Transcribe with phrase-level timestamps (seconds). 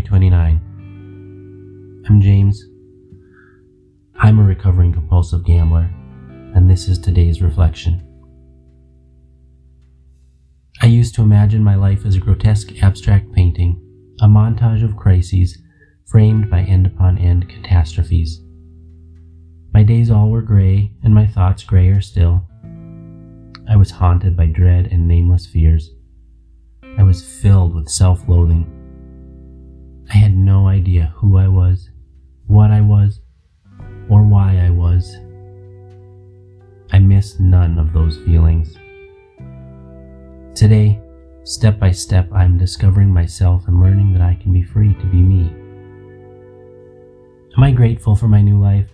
[0.00, 2.04] 29.
[2.08, 2.64] I'm James.
[4.18, 5.90] I'm a recovering compulsive gambler,
[6.54, 8.02] and this is today's reflection.
[10.82, 13.82] I used to imagine my life as a grotesque abstract painting,
[14.20, 15.58] a montage of crises
[16.06, 18.40] framed by end upon end catastrophes.
[19.72, 22.46] My days all were gray, and my thoughts grayer still.
[23.68, 25.90] I was haunted by dread and nameless fears.
[26.98, 28.75] I was filled with self loathing.
[30.16, 31.90] I had no idea who I was,
[32.46, 33.20] what I was,
[34.08, 35.14] or why I was.
[36.90, 38.78] I miss none of those feelings.
[40.58, 40.98] Today,
[41.44, 45.04] step by step, I am discovering myself and learning that I can be free to
[45.04, 45.50] be me.
[47.54, 48.88] Am I grateful for my new life?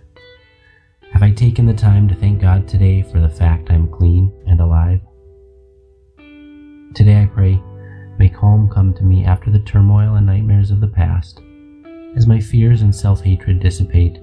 [1.12, 4.60] Have I taken the time to thank God today for the fact I'm clean and
[4.60, 5.00] alive?
[6.96, 7.62] Today I pray,
[8.18, 11.40] may calm come to me after the turmoil and nightmares of the past.
[12.16, 14.18] As my fears and self hatred dissipate,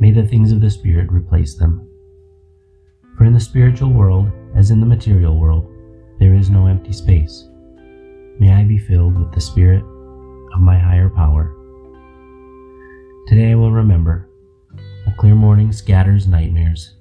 [0.00, 1.88] may the things of the Spirit replace them.
[3.16, 5.70] For in the spiritual world, as in the material world,
[6.18, 7.48] there is no empty space.
[8.38, 9.82] May I be filled with the Spirit
[10.54, 11.54] of my higher power.
[13.26, 14.28] Today I will remember
[15.06, 16.94] a clear morning scatters nightmares,